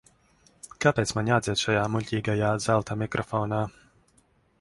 [0.85, 3.61] Kāpēc man jādzied šajā muļķīgajā zelta mikrofonā?